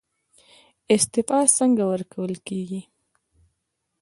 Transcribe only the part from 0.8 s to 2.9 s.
استعفا څنګه ورکول کیږي؟